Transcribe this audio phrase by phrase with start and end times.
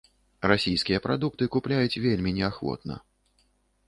[0.51, 2.97] Расійскія прадукты купляюць вельмі неахвотна.